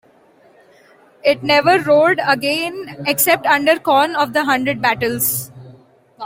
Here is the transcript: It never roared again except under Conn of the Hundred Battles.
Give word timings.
It 1.23 1.43
never 1.43 1.79
roared 1.79 2.19
again 2.25 3.03
except 3.05 3.45
under 3.45 3.77
Conn 3.77 4.15
of 4.15 4.33
the 4.33 4.45
Hundred 4.45 4.81
Battles. 4.81 5.51